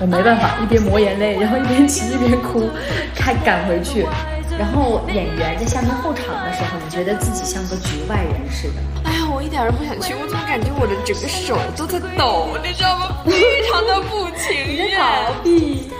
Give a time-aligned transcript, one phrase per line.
[0.00, 2.70] 我没办法，一边抹眼泪，然后一边骑一边哭，
[3.18, 4.06] 还赶回去。
[4.56, 8.74] 然后演员在下面候场的时候，你觉得自己像个局外人似的。
[9.04, 13.22] 哎呀，我一点都不想去，我怎么感觉我的整个手都在抖，你知道吗？
[13.26, 15.00] 非常的不情愿。
[15.00, 15.90] 逃避。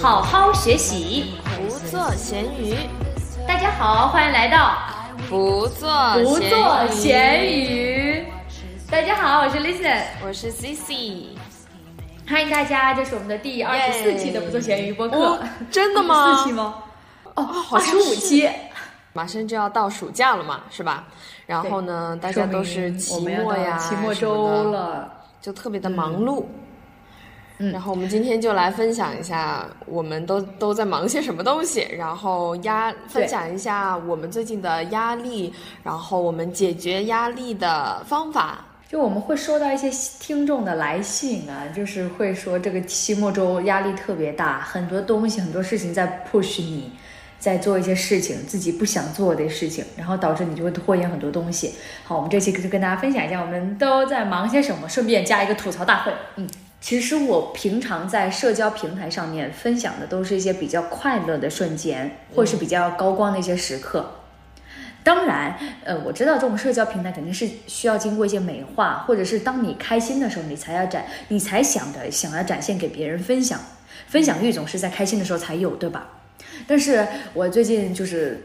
[0.00, 2.74] 好好学习，不做咸鱼。
[3.46, 4.76] 大家好，欢迎来到
[5.28, 5.88] 不做
[6.22, 8.24] 不做咸鱼。
[8.90, 11.36] 大家好，我是 Listen，我是 CC，
[12.28, 15.38] 欢迎大家，这是我们的第二十四期的不做咸鱼播客。
[15.70, 16.36] 真的吗？
[16.36, 16.74] 四期吗？
[17.34, 18.48] 哦，好十五期。
[19.12, 21.04] 马上就要到暑假了嘛，是吧？
[21.46, 25.10] 然后呢，大家都是期末呀，期末周了，
[25.40, 26.44] 就特别的忙碌。
[26.44, 26.63] 嗯，
[27.72, 38.64] 然后我们今天就来分享一下，我们都都在忙些什么东西，然后压分享一下我们最近的压力，然后我们解决压力的方法。
[38.86, 46.92] 就我们会收到一些听众的来信啊，就是会说这个期末周压力特别大，很多东西很多事情在 push 你，
[47.40, 51.74] 在做一些事情自己不想做的事情，然后导致你就会拖延很多东西。
[52.04, 56.12] 好，我们这期就跟大家分享一下我们都在忙些什么，顺便加一个吐槽大会。
[56.36, 56.48] 嗯。
[56.84, 64.16] 其实我平常在社交平台上面分享的都是一些比较快乐的瞬间，或是比较高光的一些时刻。
[65.02, 73.58] 当然，呃，我知道这种社交平台肯定是需要经过一些美化，或者是当你开心的时候，你才要展，你才想着想要展现给别人分享。
[74.06, 76.08] 分享欲总是在开心的时候才有，对吧？
[76.66, 78.44] 但是我最近就是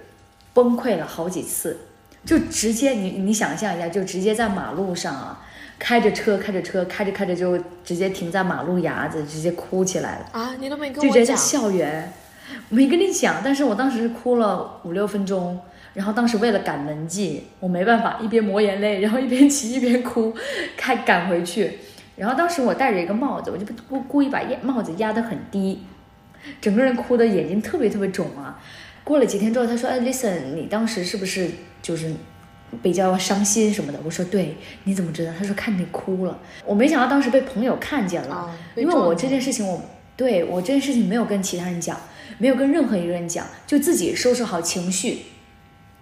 [0.53, 1.78] 崩溃了好几次，
[2.26, 5.46] 就直接你你想象一下，就直接在马路上啊。
[5.80, 10.53] 开着车，开着车，开着开着就直接停在马路牙子，直接哭起来了啊！
[10.59, 12.11] 你都没跟我讲，就直接在校园，
[12.67, 13.38] 没跟你讲。
[13.41, 15.57] 但是我当时是哭了五六分钟，
[15.94, 20.34] 然后当时为了赶门禁，我没办法，一边抹眼泪，然后一边骑一边哭，
[20.75, 21.79] 开赶回去。
[22.18, 25.81] 然后当时我戴着一个帽子，我就故故意把帽子压得很低，
[26.59, 28.62] 整个人哭的眼睛特别特别肿啊。
[29.06, 31.50] 过了几天之后，他说：“哎，Listen，你当时是不是
[31.81, 32.13] 就是？”
[32.81, 35.31] 比较伤心什么的，我说对，你怎么知道？
[35.38, 39.81] 他说看你哭了，我没想到当时被朋友看见了，因为我这件事情，我
[40.16, 42.00] 对我这件事情没有跟其他人讲，
[42.38, 45.24] 没有跟任何一个人讲，就自己收拾好情绪。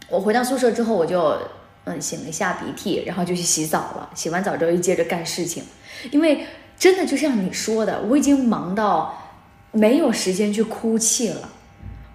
[0.10, 1.38] 我回到宿舍之后，我就
[1.86, 4.10] 嗯擤了一下鼻涕，然后就去洗澡了。
[4.16, 5.64] 洗完澡之后又接着干事情，
[6.12, 6.46] 因为
[6.78, 9.18] 真的就像你说的，我已经忙到
[9.72, 11.50] 没有时间去哭泣了。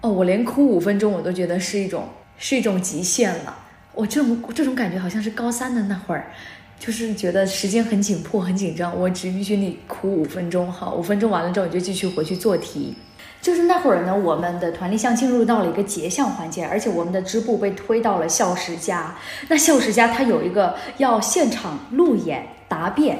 [0.01, 3.57] 哦，我连哭五分钟我都觉得是一种是一种极限了。
[3.93, 6.31] 我这种这种感觉好像是高三的那会儿，
[6.79, 12.95] 就是觉得时间很紧迫、很紧张，我只允许你哭五分钟，好，五分钟完了之后你就继续回去做题。
[13.41, 19.15] 就是那会儿呢，我们的团立项进入到了一个结项环节，而且我们的支部被推到了校十家。
[19.49, 23.19] 那校十家它有一个要现场路演答辩，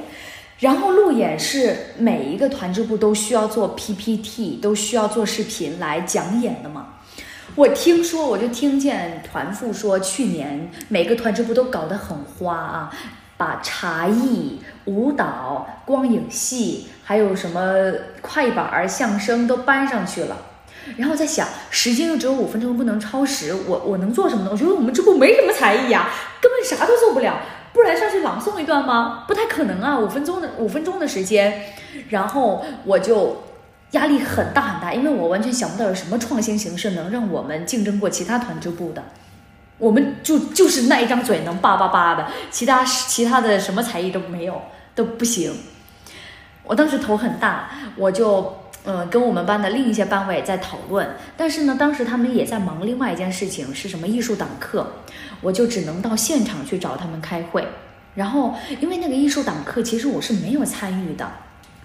[0.60, 6.88] 然后路演是每一个团支部都需要做 PPT，都需要做视频来讲演的嘛。
[7.56, 12.92] 我听说，我就听见团副说，去年每个团支部都搞得很花啊，
[13.38, 20.36] 把茶艺、舞蹈、光影戏，还有什么快板、相声都搬上去了。
[20.98, 24.50] 然后在想，时间又只有五分钟，不能超时，我我能做什么呢？
[24.52, 26.10] 我觉得我们支部没什么才艺呀，
[26.42, 27.40] 根本啥都做不了。
[27.72, 29.26] 不然上去朗诵一段吗？
[29.28, 31.66] 不太可能啊，五分钟的五分钟的时间。
[32.10, 33.44] 然后我就。
[33.94, 39.04] 压力很大很大，因为我完全想不到有什么创新形式能让我们竞争过其他团支部的，
[39.78, 44.62] 我们就就是那一张嘴能叭叭叭的，其他其他的什么才艺都没有，
[44.94, 45.54] 都不行。
[46.64, 48.56] 我当时头很大，我就
[48.86, 54.88] 嗯跟我们班的另一些班委在讨论，但是呢，当时他们也在忙另外一件事情，是什么艺术党课，
[55.42, 57.68] 我就只能到现场去找他们开会。
[58.16, 61.30] 然后因为那个艺术党课，其实我是没有参与的。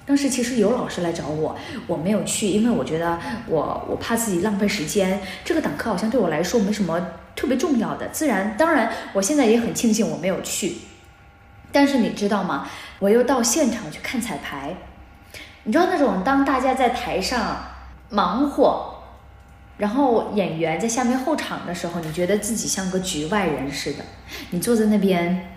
[0.08, 1.54] 当时其实有老师来找我，
[1.86, 5.20] 我没有去，因为我觉得我我怕自己浪费时间。
[5.44, 6.98] 这个党课好像对我来说没什么
[7.36, 10.76] 特别重要的，自然当然我现在也很庆幸我没有去。
[11.70, 12.66] 但是你知道吗？
[13.00, 14.74] 我又到现场去看彩排，
[15.64, 17.62] 你知道那种当大家在台上
[18.08, 19.02] 忙活，
[19.76, 24.02] 然后演员在下面候场的时候，你觉得自己像个局外人似的，
[24.48, 25.50] 你坐在那边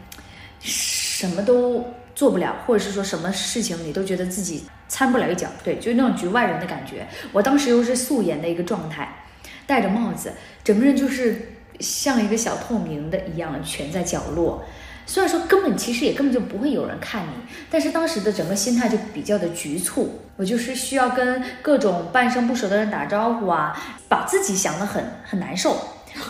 [0.60, 1.86] 什么都。
[2.22, 7.08] 做不了，或者是说什么事情你都觉得自己掺不了一脚，对，就是那种局外人的感觉。
[7.32, 9.24] 我当时又是素颜的一个状态，
[9.66, 10.34] 戴着帽子，
[10.64, 14.64] 整个人就是像一个小透明的一样蜷在角落。
[15.08, 17.32] 虽然说根本其实也根本就不会有人看你，
[17.72, 20.20] 但是当时的整个心态就比较的局促。
[20.38, 23.76] 我就是需要跟各种半生不熟的人打招呼啊，
[24.08, 25.76] 把自己想得很很难受，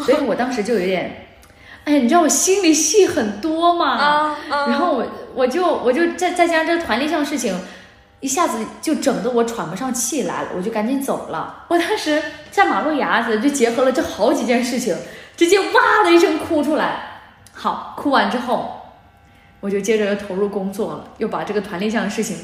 [0.05, 1.27] 所以我当时就有点
[1.83, 4.37] 哎，你知道我心里戏很多嘛？
[4.49, 7.59] 然后我我就我就再再加上这个团立项事情，
[8.19, 11.65] 一下子就整得我喘不上气来了，我就赶紧走了。
[11.69, 14.95] 我当时在马路牙子就结合了这好几件事情，
[15.35, 17.07] 直接哇的一声哭出来。
[17.53, 18.81] 好，哭完之后，
[19.59, 22.37] 我就接着又投入工作了，又把这个团立项的事情。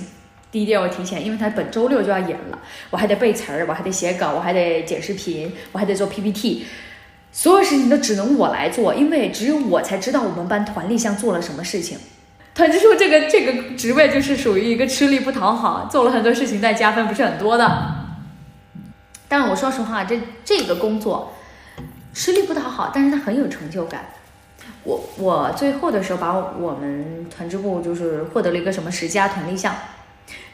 [0.50, 2.58] 第一点我提前，因为他本周六就要演了，
[2.90, 6.66] 我还得背词儿，我还得写稿，我还得剪视频，我还得做 PPT，
[7.38, 11.96] 所有事情都只能我来做，因为只有我才知道我们班团立项做了什么事情。
[12.56, 17.96] 团支书这个这个职位就是属于一个吃力不讨好，做了很多事情但加分不是很多的。
[19.28, 21.32] 但我说实话，这这个工作
[22.12, 24.08] 吃力不讨好，但是它很有成就感。
[24.84, 29.76] 我我最后的时候把我们团支部就是获得了一个什么十佳团立项。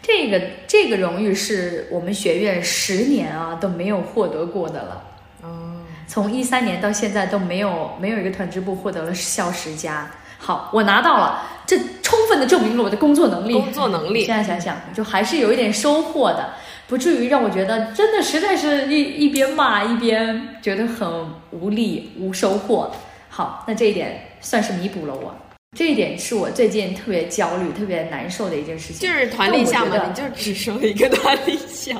[0.02, 5.04] 这个这个荣誉是我们学院十年啊都没有获得过的了。
[5.44, 5.78] 哦，
[6.08, 10.10] 从一三年到现在都没有没有一个团支部获得了校十佳。
[10.38, 13.54] 好，我拿到了，这充分的证明了我的工作能力。
[13.54, 14.26] 工作能力。
[14.26, 16.54] 现在想想，就还是有一点收获的，
[16.86, 21.10] 不至于让我觉得真的实在是一一边骂一边觉得很
[21.52, 22.92] 无力、无收获。
[23.30, 25.34] 好，那这一点算是弥补了我。
[25.78, 29.08] 这一点是我最近特别焦虑、特别难受的一件事情。
[29.10, 31.98] 就是团立项嘛，你就只剩一个团立项。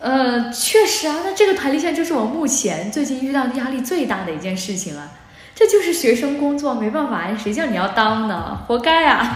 [0.00, 5.08] 呃，确实啊，那这个弹力线就是我目前最近遇到的压力最大的一件事情啊。
[5.54, 8.58] 这就是学生工作，没办法，谁叫你要当呢？
[8.66, 9.34] 活该啊！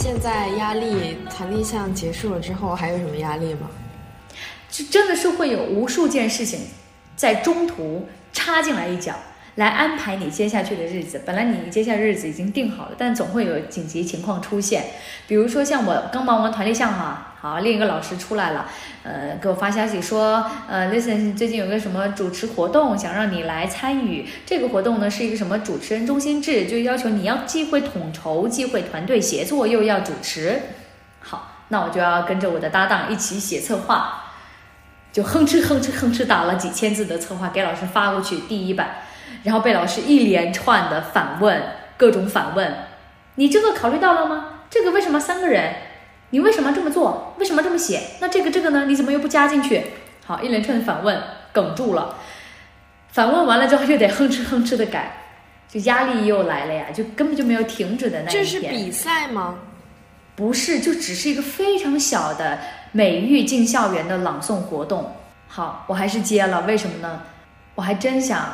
[0.00, 3.68] 现在压力谈立项结束了之后，还有什么压力吗？
[4.70, 6.60] 就真的是会有无数件事情
[7.16, 9.16] 在中途插进来一脚，
[9.58, 11.22] 来安排你接下去的日子。
[11.26, 14.84] 本来你接下日子已经定好了，但总会有紧急情况出现。
[15.26, 17.24] 比如说像我刚忙完团立项哈。
[17.40, 18.66] 好，另一个老师出来了，
[19.04, 24.26] 呃，给我发消息说，呃，Listen，最近有个什么主持活动，想让你来参与。
[24.44, 30.60] 这个活动呢是一个什么主持人中心制，就要求你要既会统筹，既会团队协作，又要主持。
[31.20, 34.24] 好，那我就要跟着我的搭档一起写策划，
[35.12, 38.96] 就哼哧哼哧哼哧打了几千字的策划给老师发过去，第一版，
[39.42, 41.62] 然后被老师一连串的反问，
[41.96, 42.74] 各种反问，
[43.36, 44.60] 你这个考虑到了吗？
[44.70, 45.74] 这个为什么三个人？
[46.30, 47.34] 你为什么这么做？
[47.38, 48.02] 为什么这么写？
[48.20, 48.84] 那这个这个呢？
[48.86, 49.82] 你怎么又不加进去？
[50.26, 51.18] 好，一连串的反问，
[51.54, 52.16] 哽住了。
[53.08, 55.10] 反问完了之后，又得哼哧哼哧的改，
[55.68, 58.44] 就压力又来了呀，就根本就没有停止的那一天。
[58.44, 59.54] 这是比赛吗？
[60.36, 62.58] 不是，就只是一个非常小的
[62.92, 65.10] 美育进校园的朗诵活动。
[65.48, 67.22] 好，我还是接了，为什么呢？
[67.74, 68.46] 我还真想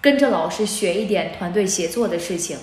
[0.00, 2.58] 跟着老师学一点团队协作的事情。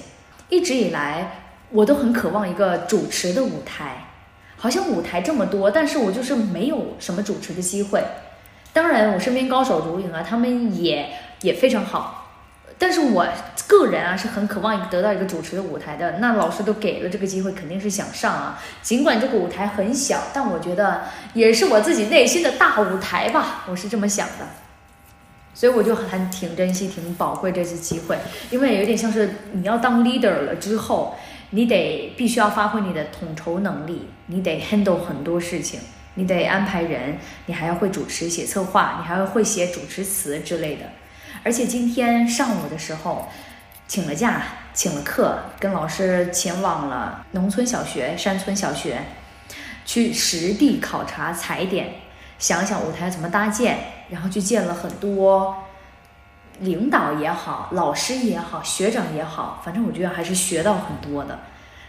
[0.50, 1.42] 一直以来，
[1.72, 4.06] 我都很渴望一个主持的舞台。
[4.56, 8.04] 好像舞台这么多，但是我就是没有什么主持的机会。
[8.74, 11.10] 当然，我身边高手如云啊，他们也
[11.42, 12.24] 也非常好。
[12.80, 13.28] 但是我
[13.68, 16.20] 个人啊，是很渴望得到一个主持的舞台的。
[16.20, 18.60] 那老师都给了这个机会，肯定是想上啊。
[18.82, 21.04] 尽管这个舞台很小，但我觉得
[21.34, 24.48] 也是我自己内心的大舞台吧，我是这么想的。
[25.58, 28.16] 所以我就很挺珍惜、挺宝贵这次机会，
[28.52, 31.16] 因为有点像是你要当 leader 了之后。
[31.52, 35.80] 你得必须要发挥你的统筹能力，你得 handle 很多事情，
[36.16, 40.82] 你得安排人，你还要会主持、写策划，你还要会写主持词之类的。
[41.44, 43.30] 而且今天上午的时候，
[43.88, 49.00] 请了假，请了课，跟老师前往了农村小学、山村小学，
[49.86, 51.92] 去实地考察踩点，
[52.38, 55.56] 想想舞台怎么搭建，然后去见了很多。
[56.60, 61.38] 领导也好，老师也好，学长也好，反正我觉得还是学到很多的。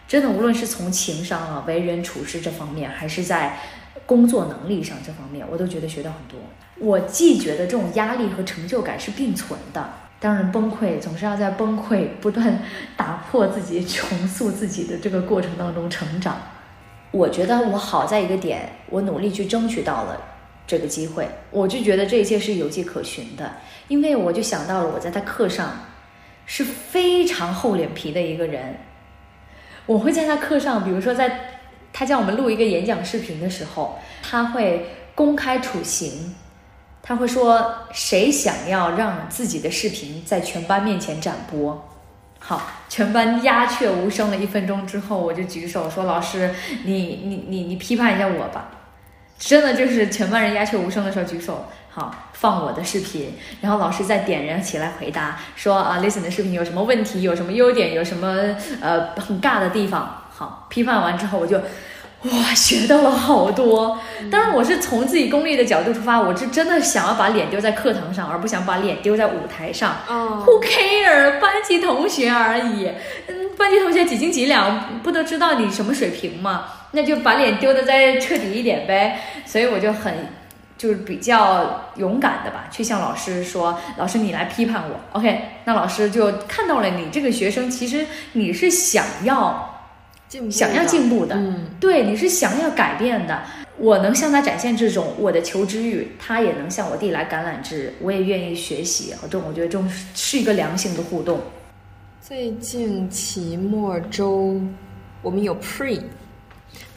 [0.07, 3.59] 真的，无论是从情商啊、为人处事这方面，还是在
[4.05, 6.39] 工作能力上这方面，我都觉得学到很多。
[6.79, 9.89] 我既觉得这种压力和成就感是并存的，
[10.21, 12.63] 当然崩溃总是要在崩溃不断
[12.95, 16.37] 打破自己、重塑自己的这个过程当中成长。
[17.11, 20.21] 我觉得我好在一个点，我努力去争取到了。
[20.69, 23.57] 这个机会，我就觉得这一切是有迹可循的，
[23.89, 25.87] 因为我就想到了我在他课上
[26.45, 28.77] 是非常厚脸皮的一个人，
[29.87, 36.37] 我会在他课上，比如说在他叫我们录一个演讲视频的时候，他会公开处刑，
[37.03, 41.89] 他会说谁想要让自己的视频在全班面前展播，
[42.39, 48.73] 好，全班鸦雀无声了一分钟之后，我就举手说老师，你你你你批判一下我吧。
[49.39, 60.25] 真的就是全班人鸦雀无声的时候举手，好放我的视频，然后老师再点人起来回答说啊，listen 的视频有什么问题，有什么优点，有什么呃很尬的地方。
[60.31, 61.61] 好，批判完之后我就。
[62.23, 63.97] 哇，学到了好多！
[64.29, 69.95] 当然，我是从自己功利的角度出发，我是真的想要把脸丢在课堂上，而不想把脸丢在舞台上。
[70.09, 71.39] Who care？
[71.39, 72.91] 班级同学而已。
[73.29, 76.65] 嗯，班级同学几斤几两，不都知道你什么水平吗？
[76.93, 79.21] 那就把脸丢的再彻底一点呗。
[79.45, 80.13] 所以我就很，
[80.77, 85.19] 就是比较勇敢的吧，去向老师说：“老师，你来批判我。
[85.19, 89.75] ”OK，那老师就看到了你这个学生，其实你是想要。
[90.51, 93.41] 想要进步的，嗯，对，你是想要改变的。
[93.79, 99.15] 我能向他展现这种我的求知欲，他也能向我递来橄榄枝，我也愿意学习。
[99.23, 101.41] 这种我觉得这种是一个良性的互动。
[102.21, 104.61] 最近期末周，
[105.23, 105.55] 我们有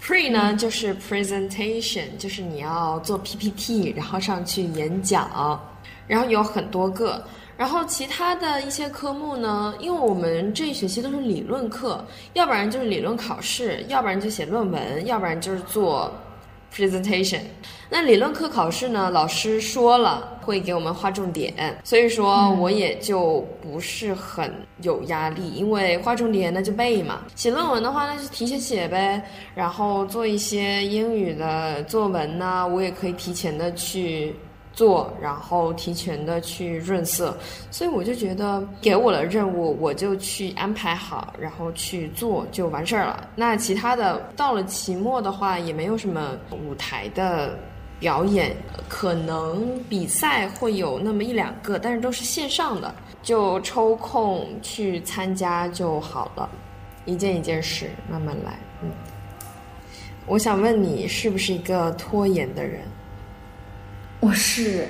[0.01, 5.61] Pre 呢就是 presentation，就是你要做 PPT，然后上去演讲，
[6.07, 7.23] 然后有很多个。
[7.55, 12.03] 然后其他的一些科目呢，因为我们这一学期都是理论课，
[12.33, 16.11] 要不然就是理论考试，要不然就写论文，要不然就是做
[16.73, 17.41] presentation。
[17.93, 24.49] 那理论课考试呢，老师说了会给我们划重点，所以说我也就不是很
[24.81, 27.23] 有压力，因为划重点那就背嘛。
[27.35, 29.21] 写论文的话，那就提前写呗。
[29.53, 34.33] 然后做一些英语的作文呢，我也可以提前的去。
[34.73, 37.37] 做，然后提前的去润色，
[37.69, 43.27] 所以我就觉得给我的任务，我就去安排好，然后去做就完事儿了。
[43.35, 47.59] 那其他的到了期末的话，也没有什么舞台的
[48.01, 48.53] 表演，
[48.89, 56.49] 可能比赛会有那么一两个，但是都是线上的，就抽空去参加就好了，
[57.05, 58.59] 一件一件事慢慢来。
[58.81, 58.89] 嗯，
[60.25, 62.81] 我想问你，是不是一个拖延的人？
[64.19, 64.87] 我是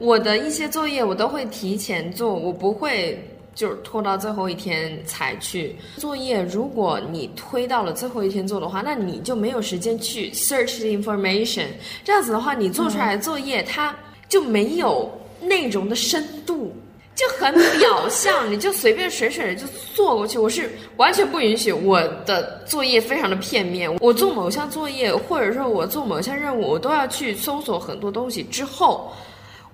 [0.00, 3.20] 我的一些作业我都会提前做，我不会
[3.58, 6.40] 就是拖到最后一天才去作业。
[6.44, 11.66] 如果你推到了最后一天做的话，那你就没有时间去 search the information。
[12.04, 13.92] 这样子的话，你做出来的作业它
[14.28, 15.10] 就没有
[15.40, 16.72] 内容的深度，
[17.16, 20.38] 就很表象，你就随便水水的就做过去。
[20.38, 23.92] 我是完全不允许我的作业非常的片面。
[23.98, 29.12] 我做某项作业，或者说我做某项任务，我都要去搜索很多东西之后。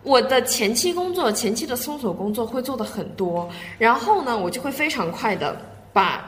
[0.04, 5.56] 我的前期工作，前期的搜索工作会做的很多，然后呢，我就会非常快的
[5.92, 6.24] 把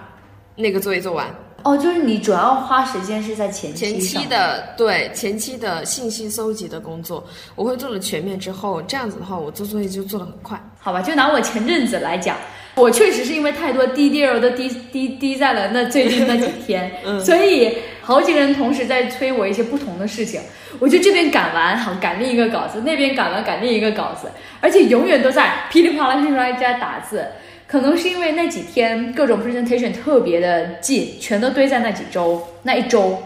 [0.56, 1.32] 那个作业做完。
[1.62, 10.58] 哦，就是你主要花时间是在前期前期的对前期的信息搜集的工作，我会做的全面之后，这样子的话，我做作业就做的很快。
[10.78, 12.36] 好吧，就拿我前阵子来讲，
[12.76, 16.90] 我确实是因为太多滴滴儿都滴滴滴在了那最近那几天，
[17.24, 20.40] 所以好几个人同时在催我一些不同的事情。
[20.78, 27.26] 我就这边赶完，好赶另一个稿子；那边赶完，赶另一个稿子，而且永远都在噼里啪啦、噼里啪啦在打字。
[27.66, 33.20] 可能是因为那几天各种 presentation 特别的近，全都堆在那几周、那一周。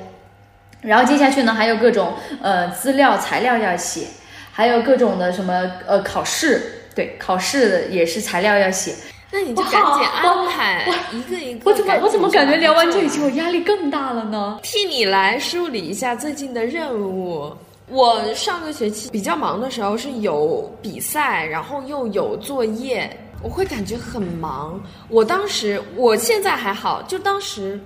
[0.81, 4.07] 然后接下去呢，还有各种呃资料材料要写，
[4.51, 8.95] 还有各种的什么呃考试，对，考试也是材料要写。
[9.33, 11.71] 那你就赶紧安排一个一个。
[11.71, 14.59] 我怎么我怎么感觉聊完这一期我压力更大了呢？
[14.63, 17.53] 替你来梳理一下最近的任务。
[17.89, 23.11] 我上个学期比较忙的时候是有比赛，然后又有作业，
[23.43, 24.81] 我会感觉很忙。
[25.09, 27.81] 我当时，我现在还好，就当时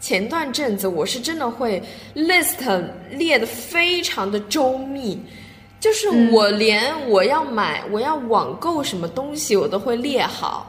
[0.00, 1.82] 前段阵子我是真的会
[2.14, 5.18] list 列的非常的周密。
[5.80, 10.66] 就是我连我要买、我要网购什么东西，我都会列好。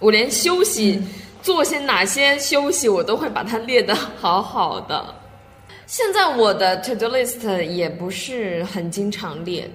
[0.00, 1.00] 我连休息
[1.42, 5.14] 做些哪些休息，我都会把它列得好好的。
[5.86, 9.70] 现在我的 to do list 也不是很经常列，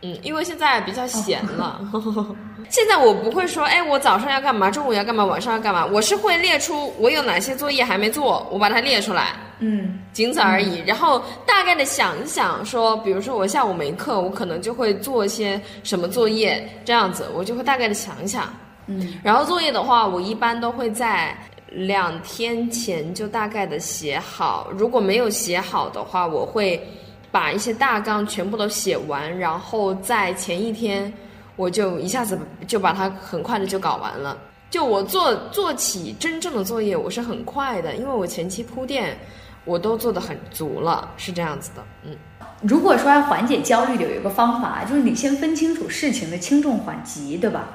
[0.00, 1.80] 嗯，因为现在比较闲了。
[2.70, 5.84] 现在我不会说，哎，我早上要干嘛，中午要干嘛，晚上要干嘛。
[5.84, 9.32] 我是会列出我有哪些作业还没做，我把它列出来。
[9.58, 10.82] 嗯，仅此而已。
[10.86, 18.52] 然后大概的想一想，说，比如说我下午没课，我可能就会做一些什么作业，这样子，我就会大概的想一想。
[19.00, 21.36] 嗯，然后作业的话，我一般都会在
[21.68, 24.68] 两天前就大概的写好。
[24.76, 26.82] 如果没有写好的话，我会
[27.30, 31.12] 把一些大纲全部都写完，然后在前一天
[31.56, 34.36] 我就一下子就把它很快的就搞完了。
[34.70, 39.16] 就我做做起真正的作业，我是很快的，因为我前期铺垫。
[39.64, 42.16] 我都做的很足了，是这样子的，嗯。
[42.62, 47.68] 如果说要缓解焦虑的有一个方法，就是你先分清楚事情的轻重缓急，对吧？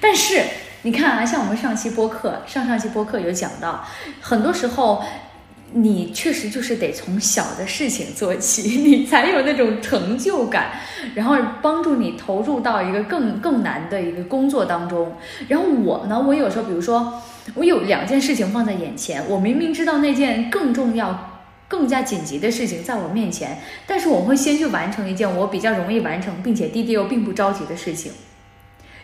[0.00, 0.42] 但是
[0.82, 3.84] 你看啊，像我们上期播客、上上期播客有讲到，
[4.20, 5.02] 很多时候
[5.74, 10.72] 你确实就是得从小的事情做起， 你才有那种成就感，
[11.14, 15.14] 然后帮助你投入到一个更更难的一个工作当中。
[15.48, 17.22] 然后我呢，我有时候比如说，
[17.54, 28.12] 我有两件事情放在眼前，我明明知道那件更重要、更加紧急的事情在我面前，但是我会先去完成一件我比较容易完成，并且弟弟又并不着急的事情，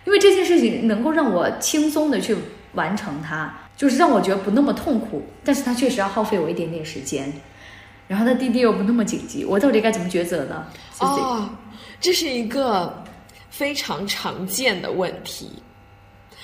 [0.08, 2.34] 因为这件事情能够让我轻松的去
[2.72, 3.52] 完成它。
[3.76, 7.32] 就是让我觉得不那么痛苦，但是它确实要耗费我一点点时间，
[8.08, 10.66] 然后他弟弟又不那么紧急，我到底该怎么抉择呢？
[10.98, 11.48] 哦，
[12.00, 13.04] 这是一个
[13.50, 15.62] 非常常见的问题。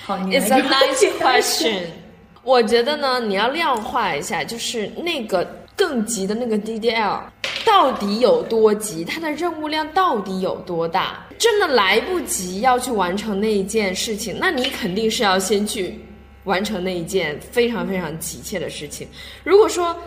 [0.05, 1.87] 好，It's a nice question。
[2.41, 5.43] 我觉得呢，你要量化一下，就是那个
[5.75, 7.19] 更急的那个 DDL
[7.65, 11.25] 到底有多急，他的任务量到底有多大？
[11.37, 15.99] 真的来不及要去完成那一件事情，那你肯定是要先去。
[16.45, 19.07] 完成那一件非常非常急切的事情。
[19.43, 19.97] 如果说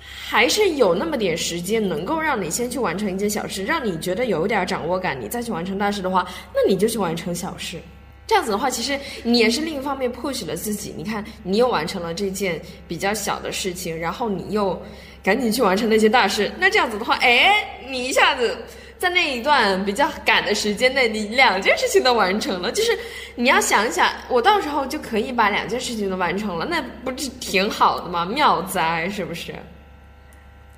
[0.00, 7.78] 还是有那么点时间，能够让你先去完成一件小事，让你觉得有点掌握感，你再去完成大事的话，那你就去完成小事。
[8.26, 10.94] 这样子的话，其实你也是另一方面 push 了自己。
[10.96, 14.80] 你看，你又完成了这件比较小的事情，然后你又
[15.22, 16.50] 赶紧去完成那些大事。
[16.58, 18.56] 那这样子的话，哎，你一下子。
[18.98, 22.96] 在那一段比较赶的时间内，你两件事情都完成了，就是
[23.34, 28.24] 你要想想，我到时候就可以把两件事情都完成了，那不是挺好的吗？
[28.24, 29.52] 妙哉，是不是？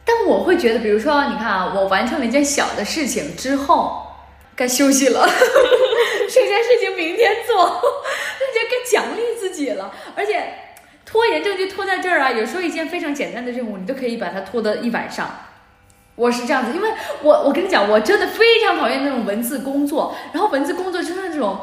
[0.07, 4.03] 但我会觉得，比如说，你看啊，我完成了一件小的事情之后，
[4.57, 5.29] 该休息了，
[6.33, 7.79] 这件事情明天做，
[8.41, 9.95] 那就该奖励自己了。
[10.17, 10.43] 而且
[11.15, 15.31] 拖延症就拖在这儿啊，有时候一件非常简单的任务，你都可以把它拖到一晚上。
[16.17, 16.91] 我是这样子，因为
[17.23, 21.57] 我我跟你讲，我真的非常讨厌那种文字工作，然后文字工作就是那种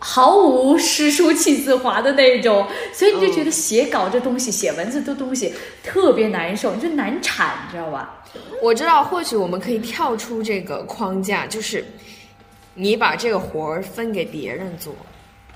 [0.00, 8.24] 毫无诗书气自华的那种，所以你就觉得写稿这东西，写文字这东西特别难受，你就难产，你知道吧？
[8.60, 11.84] 我知道，或许我们可以跳出这个框架，就是
[12.74, 14.92] 你把这个活儿分给别人做，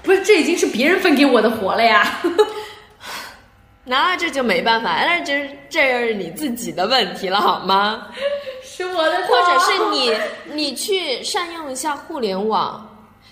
[0.00, 2.20] 不是，这已经是别人分给我的活了呀。
[3.84, 8.06] 那这就没办法，那这这是你自己的问题了，好吗？
[8.62, 10.12] 是我的或者是你
[10.54, 12.88] 你去善用一下互联网，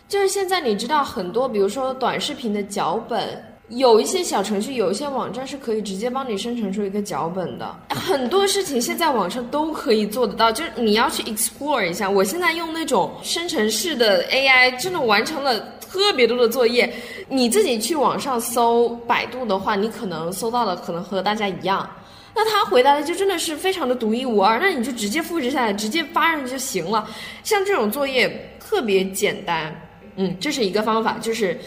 [0.09, 7.73] 就是现在你知道很多，比如说短视频的脚本，有一些小程序，有一些网站是可以直接帮你生成出一个脚本的。
[7.91, 12.11] 很多事情现在网上都可以做得到，就是你要去 explore 一下。
[12.11, 15.65] 我现在用那种生成式的 AI，真的完成了。
[15.93, 16.89] 特别多的作业，
[17.31, 21.89] 你自己去网上搜百度的话，你可能搜到的可能和大家一样，
[22.35, 27.09] 那他回答的就真的是非常的独一无二，那你就直接复制下来，直接发上去就行了。
[27.45, 29.75] 像这种作业特别简单，
[30.17, 31.59] 嗯，这是一个方法，就是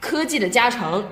[0.00, 1.04] 科技的加成。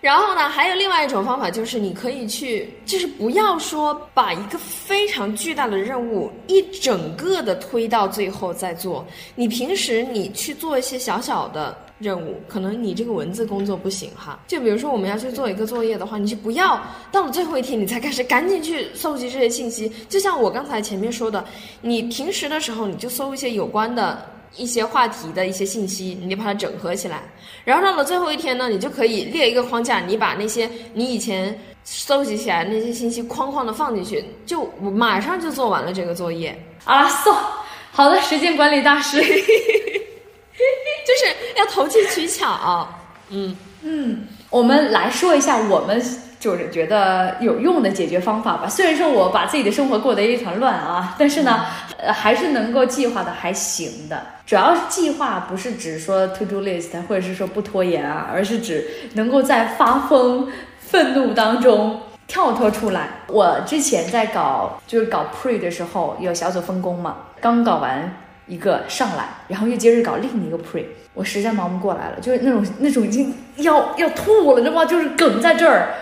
[0.00, 11.76] 然后呢，还有另外一种方法，就是你可以去，就是不要说把一个非常巨大的任务一整个的推到最后再做，你平时你去做一些小小的。
[11.98, 16.80] 任务可能你这个文字工作不行哈，就比如说我们要去做一个作业的话，你就不要
[17.10, 19.90] 到了最后一天你才开始赶紧去搜集这些信息。
[20.08, 21.44] 就像我刚才前面说的，
[21.80, 24.24] 你平时的时候你就搜一些有关的
[24.56, 27.22] 一些话题的一些信息，你就把它整合起来，
[27.64, 36.56] 然后到了最后一天呢，你就可以列一个框架，你把那些你以前搜集起来那些信息框框的放进去，就马上就做完了这个作业。
[36.84, 37.34] 啊，送
[37.90, 39.20] 好的时间管理大师。
[41.08, 42.86] 就是要投机取巧，
[43.30, 46.02] 嗯嗯，我们来说一下我们
[46.40, 48.68] 就是觉得有用的解决方法吧。
[48.68, 51.66] 虽然说我把自己的生活过得一团乱啊，但是呢，
[51.98, 54.22] 呃，还是能够计划的还行的。
[54.46, 63.08] 主要是计划不是指说 to do list，或者是说不拖延啊，而是指能够在发疯、愤怒当中跳脱出来。
[63.26, 68.10] 我之前在搞就是搞 pre 的时候，有小组分工嘛，刚搞完。
[68.48, 70.84] 一个上来，然后又接着搞另一个 pre，
[71.14, 74.84] 我实在忙不过来了，就是那种那种已经要要吐了，知道吗？
[74.84, 75.94] 就是梗在这儿，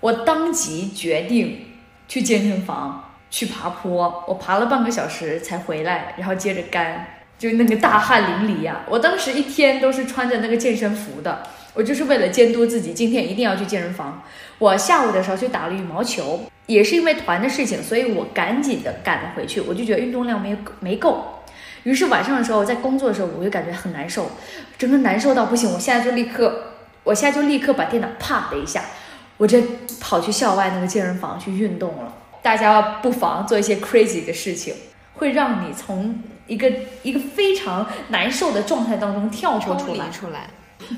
[0.00, 1.66] 我当即决定
[2.06, 7.06] 去健身房去爬坡，我爬了半个小时才回来，然后接着干，
[7.38, 8.82] 就那个大汗淋漓呀！
[8.88, 11.42] 我当时一天都是穿着那个健身服的，
[11.74, 14.22] 我就是为了监督自己今天一定要去健身房。
[14.58, 21.35] 我下午的时候去打了羽毛球，也是因为团的事情，所以我赶紧的赶了回去，我就觉得运动量没没够。
[21.86, 24.28] 于是晚上的时候，在工作的时候，我就感觉很难受，
[24.76, 25.72] 整个难受到不行。
[25.72, 26.60] 我现在就立刻，
[27.04, 28.82] 我现在就立刻把电脑啪的一下，
[29.36, 29.62] 我这
[30.00, 32.12] 跑去校外那个健身房去运动了。
[32.42, 34.74] 大家不妨做一些 crazy 的事情，
[35.14, 36.12] 会让你从
[36.48, 36.72] 一个
[37.04, 40.10] 一个非常难受的状态当中跳脱出来。
[40.10, 40.50] 出来。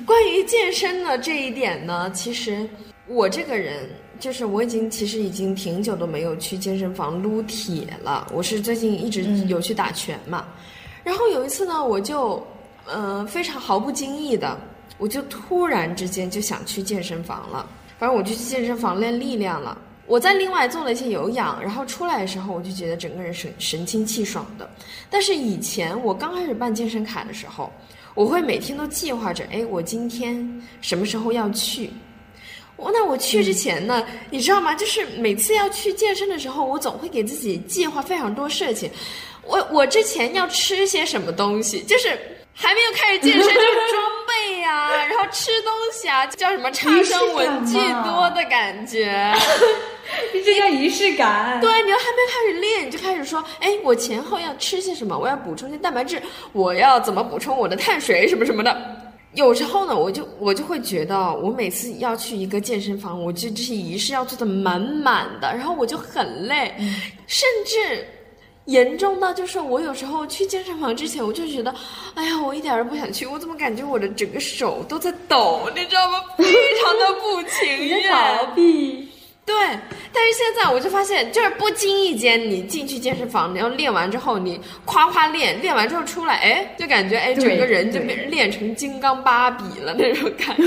[0.07, 2.66] 关于健身的这一点呢，其实
[3.07, 8.27] 我这个人就是我已经其实已经挺久都没有去健身房撸铁了。
[8.33, 10.46] 我是最近一直有去打拳嘛，
[11.08, 12.46] 然后有一次呢，我就
[12.84, 14.60] 呃非常毫不经意的，
[14.98, 17.66] 我就突然之间就想去健身房了。
[17.98, 19.78] 反正我就去健身房练力量了。
[20.06, 24.68] 我在另外做了一些有氧，然后出来的时候我就觉得整个人神神清气爽的。
[25.08, 27.72] 但是以前我刚开始办健身卡的时候，
[28.14, 31.90] 我会每天都计划着，哎，我今天什么时候要去？
[32.76, 34.74] 我那我去之前呢，你知道吗？
[34.74, 38.90] 就是每次要去健身的时候，我总会给自己计划非常多事情。
[39.48, 41.82] 我我之前要吃些什么东西？
[41.82, 42.08] 就是
[42.52, 49.32] 还没有开始健身就 装备呀，然后吃东西啊，叫什么差生文具多的感觉。
[50.44, 51.61] 这叫仪式感。
[51.61, 55.16] 对，你要还没开始练，你就开始说，哎，我前后要吃些什么？
[55.16, 56.20] 我要补充些蛋白质，
[56.52, 58.76] 我要怎么补充我的碳水什么什么的。
[59.34, 66.74] 有时候呢，我就我就会觉得，我每次要去一个健身房，我就这些仪式要做的满满的，然后我就很累，
[67.26, 68.08] 甚至
[68.68, 71.74] 严重到就是我有时候去健身房之前，我就觉得，
[72.14, 76.22] 哎呀，我一点都不想去，我怎么感觉我的整个手都在抖，你知道吗？
[76.37, 78.12] 非常的不情愿。
[78.12, 79.09] 逃避。
[79.46, 79.57] 对，
[80.12, 90.62] 但是现在我就发现，就是不经意间，你进去健身房，然后练完之后，你夸夸练，练完之后出来，哎，就感觉哎，整个人就变练成金刚芭比了那种感觉，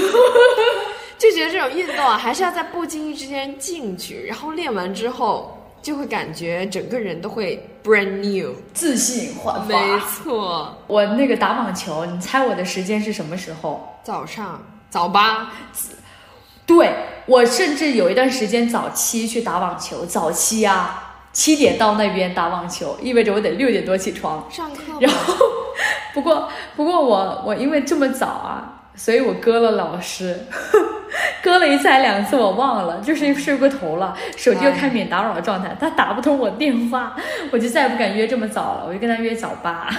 [1.20, 9.68] 就觉得这种运动啊，还是要在不经意之间进去，然后练完之后，就会感觉整个人都会 brand new，自信焕发。
[9.68, 13.98] 没错，我那个打网球，你猜我的时间是什么时候？
[14.04, 15.52] 早上早八。
[16.66, 16.94] 对
[17.26, 24.78] 我甚至有一段时间早期去打网球，早期啊，七点到那边打网球，意味着我得六点多起床上课。
[25.02, 25.36] 然后，
[26.14, 30.46] 不过不过我我因为这么早啊，所以我割了老师，
[31.44, 37.16] 割了一次还两次我忘了，就是睡过头了，手机又开免打扰的状态，他打不通我电话，
[37.52, 39.90] 我就再也不敢约这么早了，我就跟他约早八。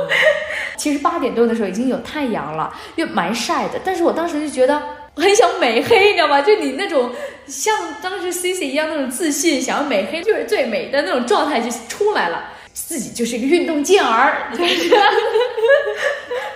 [0.76, 4.82] 其实八点多的时候已经有太阳了，又蛮晒的，但是我当时就觉得。
[5.14, 6.40] 很想美黑，你知道吗？
[6.40, 7.10] 就你那种
[7.46, 14.48] 像当时 C C 一样那种自信，想要美黑就是最美的那种状态就出来了，自己就是一个运动健儿。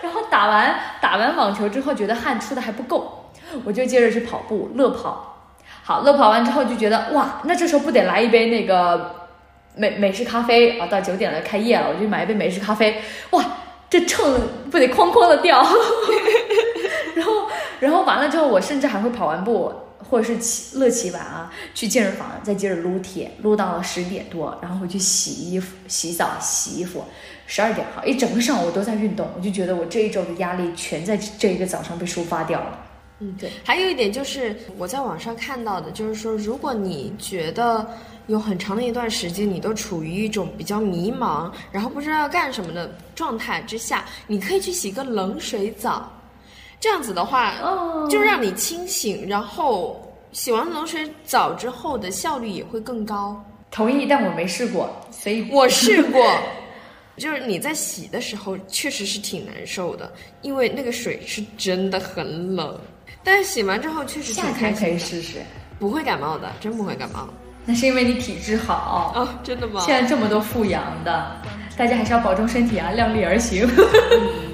[0.02, 3.25] 然后打完打完网球之后，觉得汗出的还不够，
[3.64, 5.34] 我就接着去跑步，乐跑。
[5.82, 9.14] 好，乐跑完之后就觉得哇，那这时候不得来一杯那个
[9.76, 10.86] 美美式咖啡啊？
[10.86, 13.00] 到九点了开业了，我就买一杯美式咖啡。
[13.30, 13.44] 哇，
[13.88, 14.36] 这秤
[14.70, 15.64] 不得哐哐的掉。
[17.14, 17.32] 然后，
[17.78, 19.72] 然后完了之后，我甚至还会跑完步，
[20.10, 27.04] 或者是骑乐骑完啊，去健身房再接着撸铁，撸到了十点多，然后回去洗衣服、洗澡、洗衣服，
[27.46, 32.80] 十二点好，一整个上午我都在运动，我就觉得我这一周的压力全在这一个早上被抒发掉了。
[33.18, 33.50] 嗯，对。
[33.64, 37.86] 还有一点就是我在网上看到的，就是说，如果你觉得
[38.26, 46.12] 有很长的一段时间你都处于一种比较迷茫，然后不知道要干什么的状态之下，你可以去洗个冷水澡。
[46.78, 47.54] 这样子的话，
[48.10, 49.98] 就让你清醒，然后
[50.32, 53.42] 洗完冷水澡之后的效率也会更高。
[53.70, 56.38] 同意，但我没试过，所以我试过，
[57.16, 62.78] 就是你在洗的时候确实是挺难受的，因为那个水是真的很冷。
[63.26, 65.38] 但是洗完之后确实夏天可以试试，
[65.80, 67.28] 不会感冒的，真不会感冒。
[67.64, 69.80] 那是因为你体质好哦，真的吗？
[69.80, 71.36] 现在这么多富阳的，
[71.76, 73.68] 大家还是要保重身体啊，量力而行。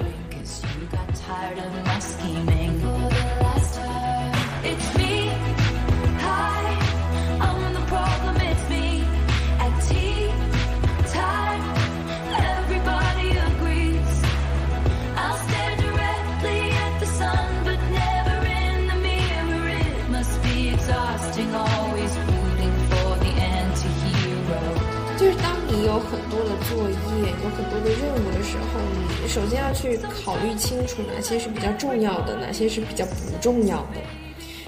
[26.73, 28.79] 作业，有很多的任务的时候，
[29.21, 34.01] 你首先要去考虑清楚哪些是比较重要的，哪些是比较不重要的。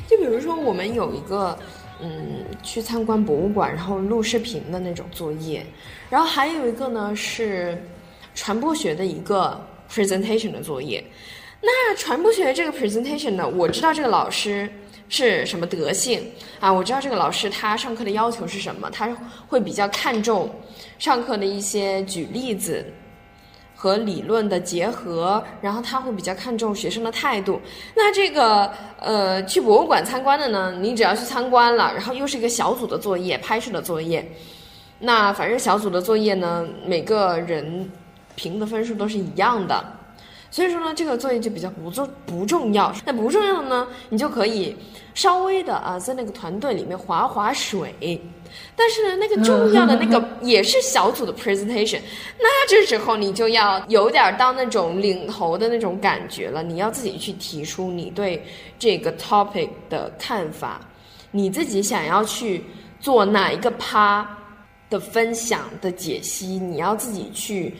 [0.07, 1.57] 就比如说，我们有一个
[1.99, 5.65] 嗯去参观博物馆，然后录视频的那种作业，
[6.07, 7.75] 然后还有一个呢是
[8.35, 9.59] 传播学的一个
[9.91, 11.03] presentation 的作业。
[11.59, 14.69] 那传播学这个 presentation 呢，我知道这个老师。
[15.07, 16.71] 是什么德性啊？
[16.71, 19.07] 我知道这个老师他上课的要求是什么，他
[19.47, 20.49] 会比较看重
[20.97, 22.85] 上课的一些举例子
[23.75, 27.61] 和理论的结合，然后他会比较看重学生的态度。
[27.95, 34.27] 那这个呃，去博物馆参观的呢，你只要去参观了，然后又是一个小组的作业，拍摄的作业，
[34.97, 37.91] 那反正小组的作业呢，每个人
[38.35, 39.85] 评的分数都是一样的。
[40.55, 42.95] 所以说呢，这个作业就比较不重不重要。
[43.05, 44.73] 那不重要的呢，你就可以
[45.13, 47.93] 稍微的啊，在那个团队里面划划水。
[48.73, 51.99] 但是呢，那个重要的那个也是小组的 presentation，
[52.39, 58.41] 那这时候你就要有点当那种领头的那种感觉了，你要自己去提出你对
[58.79, 60.79] 这个 topic 的看法，
[61.31, 62.63] 你自己想要去
[63.01, 64.25] 做哪一个趴
[64.89, 67.75] 的分享的解析，你要自己去。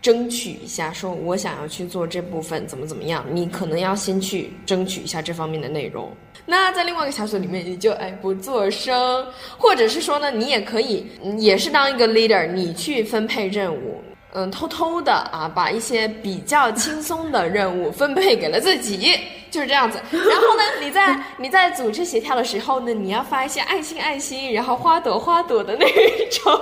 [0.00, 3.24] 争取一下，说我想要去做这部分，怎么怎么样？
[3.30, 6.10] 你可能要先去争取一下这方面的内容。
[6.46, 9.26] 那在另外一个小组里面，你就哎不做声，
[9.58, 11.06] 或者是说呢，你也可以
[11.38, 14.00] 也是当一个 leader，你去分配任务，
[14.32, 19.18] 嗯，偷偷的啊，把一些比较轻松的任务分配给了自己，
[19.50, 19.98] 就是这样子。
[20.10, 25.86] 然后呢，你在 你在组织协调的时候呢，你要发一些爱心爱心，然后花朵花朵的那
[26.30, 26.58] 种。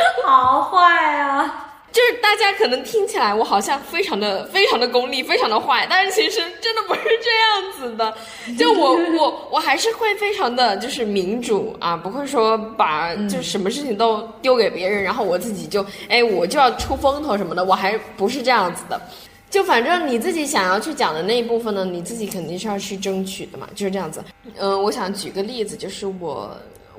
[0.24, 1.62] 好坏啊！
[1.92, 8.14] 就是大家可能听起来我好像非常的非常的功利，非常的坏，但是其实真的不是这样子的。
[8.58, 19.00] 就我我我还是会非常的就是民主啊，不会说把就什么事情都丢给别人，然后我自己就哎我就要出风头什么的，我还不是这样子的。
[19.48, 24.22] 就反正你自己想要去讲的那一部分呢，你自己肯定是要去争取的嘛，就是这样子。
[24.58, 26.54] 嗯，我想举个例子，就是我。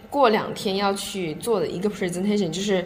[0.10, 2.86] 过两天要去做的一个 presentation 就是，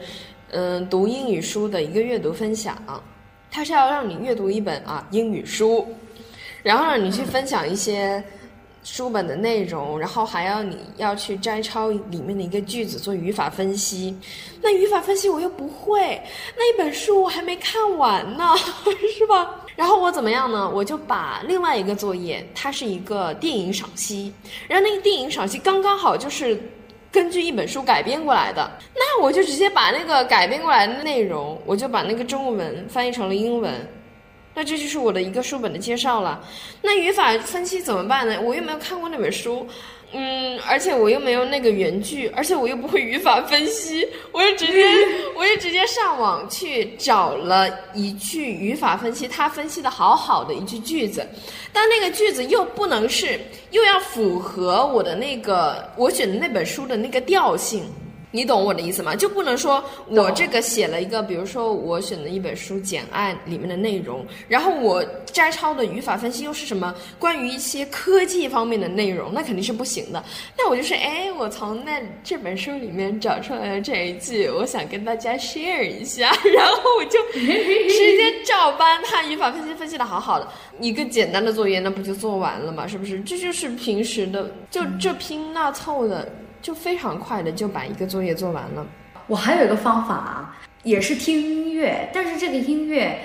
[0.52, 2.78] 嗯，读英语书的一个阅读分享。
[3.54, 5.86] 它是要让你阅读一本啊英语书，
[6.64, 8.24] 然后让你去分享一些
[8.82, 14.18] 书本的内容，然后还要你要去摘抄里面的一个句子做语法分析。
[14.62, 16.22] 那语法分析我又不会，
[16.56, 18.56] 那一本书我还没看完呢，
[19.18, 19.54] 是吧？
[19.76, 20.72] 然后我怎么样呢？
[20.74, 24.34] 我就把另外一个作业，它是一个电影赏析，
[24.68, 26.58] 然后那个电影赏析刚刚好就是。
[27.12, 33.74] 根据一本书改编过来的，那我就直接把那个改编过来的内容，我就把那个中文翻译成了英文，
[34.54, 36.42] 那这就是我的一个书本的介绍了。
[36.82, 38.40] 那语法分析怎么办呢？
[38.42, 39.68] 我又没有看过那本书。
[40.14, 44.84] 嗯，而且我又没有那个原句，而且我又不会语法分析，我就直接，
[45.36, 51.26] 我就直接上网去找了一句语法分析，他分析的好好的一句句子，
[51.72, 53.40] 但那个句子又不能是，
[53.72, 57.84] 又要符合我的那个我选的那本书的那个调性。
[58.32, 59.16] 你懂我的意思吗？
[59.16, 70.24] 就不能说我这个写了一个，比如说我选的一本书《简爱》里面的内容，然后我摘抄的语法分析又是什么关于一些科技方面的内容，那肯定是不行的。
[70.58, 80.48] 那我就是，哎，我从那这本书里面找出来的这一句，我想跟大家 share 一下， 然后我就直接照搬他语法分析分析的好好的
[80.80, 82.88] 一个简单的作业，那不就做完了吗？
[82.88, 83.20] 是不是？
[83.22, 86.32] 这就是平时的，就这拼那凑的。
[86.62, 88.86] 就非常快的就把一个作业做完了。
[89.28, 93.20] 我还有一个方法啊，也是听音乐，但是这个音乐，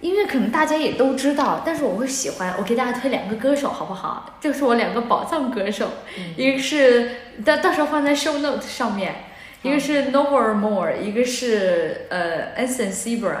[0.00, 2.54] 音乐可能大家也都知道，但是我会喜欢。
[2.58, 4.36] 我给大家推两个歌手好不好？
[4.40, 5.88] 这是我两个宝藏歌手，
[6.36, 7.10] 一个是
[7.44, 9.14] 到到时候放在 show note 上面，
[9.62, 13.36] 一个是 Novermore，一个是呃 Anson Seabra。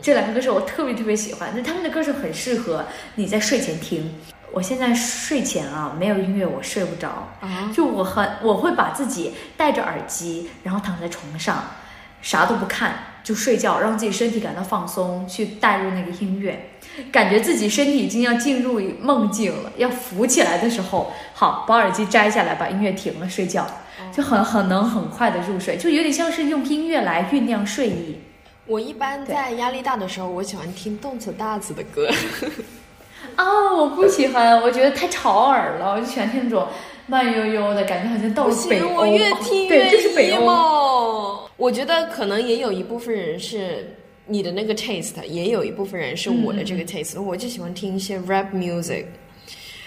[0.00, 4.14] 这两个歌手我特别特别喜欢，那他们的歌手很适合你在睡前听。
[4.52, 7.72] 我现在睡前啊，没有音乐我睡不着啊。
[7.74, 11.64] 就我很我会把自己戴着耳机，然后躺在床上，
[12.20, 16.70] 啥都不看就睡觉，让自己身体感到放松，去带入那个音乐，
[17.10, 23.66] 感觉自己身体已经要进入梦境了，要浮起来的时候，好把耳机摘下来，把音乐停了，睡觉
[24.12, 28.20] 就很很能很快的入睡，就有点像是用音乐来酝酿睡意。
[28.66, 32.08] 我一般在压力大的时候，我喜欢听动次大次的歌。
[33.36, 35.92] 啊，我不喜欢，我觉得太吵耳了。
[35.92, 36.66] 我就喜欢听那种
[37.06, 38.94] 慢悠悠的感觉，好像到了北欧。
[38.94, 41.40] 我越听越 emo。
[41.56, 43.94] 我觉得可能也有一部分人是
[44.26, 47.20] 你的那个 taste，也有一部分人是我的这个 taste。
[47.20, 49.06] 我就喜欢听一些 rap music，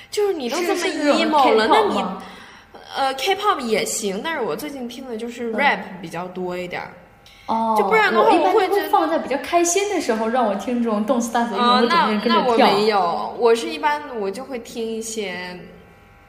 [0.09, 0.85] 就是你都这么
[1.17, 2.03] emo 了，那你
[2.95, 6.81] 呃 K-pop 也行，但是我最近听的就是 rap 比较多一点。
[7.47, 12.43] 哦，就不然的话，我会放在比较开心的时候，让我听这种动次打次的音乐，我整个人跟着跳。
[12.45, 15.57] 那我没有，我是一般我就会听一些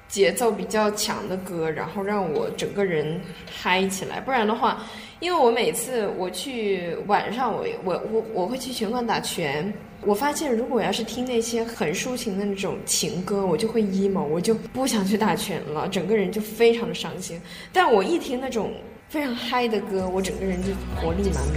[0.08, 4.20] 节奏比较强的歌，然后让我整个人嗨起来。
[4.20, 4.78] 不然的话，
[5.20, 17.40] 因为我每次我去晚上，我我我我会去拳馆打拳，我发现如果我要是听那些很抒情的那种情歌，我就会 emo，我就不想去打拳了，整个人就非常的伤心。
[17.72, 18.72] 但我一听那种。
[19.08, 21.40] 非常嗨的歌，我整个人就活力满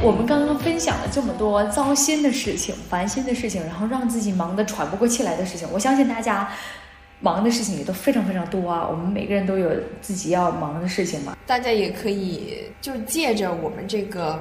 [0.00, 6.48] 我们刚刚分享了这么多糟心的事情、烦心的事情，然后让自己忙得喘不过气来的事情，我相信大家
[7.20, 8.86] 忙的事情也都非常非常多啊。
[8.88, 11.36] 我们每个人都有自己要忙的事情嘛。
[11.46, 14.40] 大家也可以就借着我们这个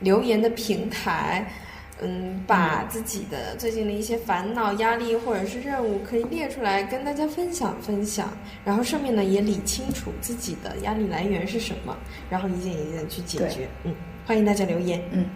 [0.00, 1.50] 留言的平台，
[2.02, 8.28] 嗯，把自己的最近的一些烦恼、压力或者是任务可以列出来跟大家分享分享，
[8.64, 11.96] 然后顺便呢也理清楚自己的压力来源是什么，
[12.28, 13.68] 然后一件一件的去解决。
[13.84, 13.94] 嗯。
[14.26, 15.02] 欢迎大家留言。
[15.12, 15.26] 嗯，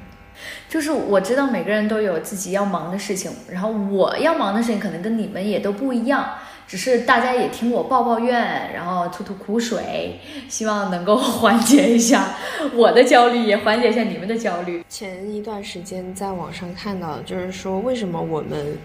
[0.68, 6.27] 就是我知道每个人都有自己要忙的事情，然后我要忙的事情可能跟你们也都不一样，
[6.68, 8.38] 只是大家也听我抱抱怨，
[8.74, 12.37] 然后吐吐苦水，希望能够 缓解一下
[12.74, 14.85] 我的焦虑，也缓解一下你们的焦虑。
[14.88, 18.76] 前一段时间在网上看到，就是说为什么我们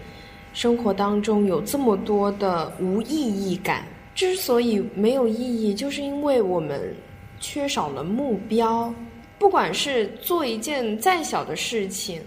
[0.54, 3.84] 生活当中有这么多的无意义感？
[4.14, 6.94] 之所以没有意义，就是因为我们
[7.38, 8.92] 缺少了目标。
[9.38, 12.22] 不管是做一件再小的事情，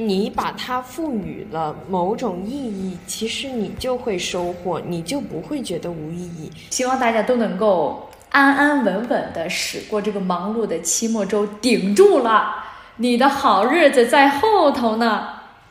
[0.00, 6.48] 你把它赋予了某种意义，其实你就会收获，你就不会觉得无意义。
[6.70, 12.54] 希望大家都能够安安稳稳的驶过这个忙碌的期末周，顶住了，
[12.94, 15.30] 你的好日子在后头呢。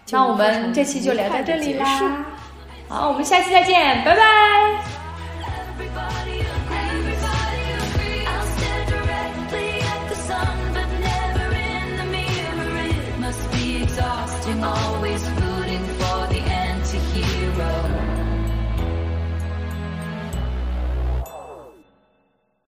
[0.10, 2.26] 那我们这期就聊到这里啦，
[2.90, 4.87] 好，我们下期再见，拜拜。
[14.56, 15.47] always.